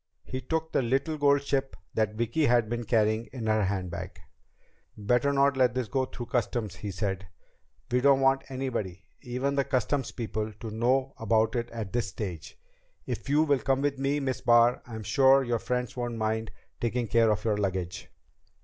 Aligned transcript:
He 0.23 0.41
took 0.41 0.71
the 0.71 0.81
little 0.81 1.15
gold 1.19 1.43
ship 1.43 1.75
that 1.93 2.15
Vicki 2.15 2.47
had 2.47 2.67
been 2.67 2.85
carrying 2.85 3.27
in 3.27 3.45
her 3.45 3.65
handbag. 3.65 4.19
"Better 4.97 5.31
not 5.31 5.55
let 5.57 5.75
this 5.75 5.87
go 5.87 6.05
through 6.05 6.25
Customs," 6.25 6.77
he 6.77 6.89
said. 6.89 7.27
"We 7.91 8.01
don't 8.01 8.19
want 8.19 8.41
anybody, 8.49 9.05
even 9.21 9.53
the 9.53 9.63
Customs 9.63 10.11
people, 10.11 10.51
to 10.53 10.71
know 10.71 11.13
about 11.19 11.55
it 11.55 11.69
at 11.69 11.93
this 11.93 12.07
stage. 12.07 12.57
If 13.05 13.29
you 13.29 13.43
will 13.43 13.59
come 13.59 13.83
with 13.83 13.99
me, 13.99 14.19
Miss 14.19 14.41
Barr, 14.41 14.81
I'm 14.87 15.03
sure 15.03 15.43
your 15.43 15.59
friends 15.59 15.95
won't 15.95 16.17
mind 16.17 16.49
taking 16.79 17.05
care 17.07 17.29
of 17.29 17.45
your 17.45 17.57
luggage." 17.57 18.09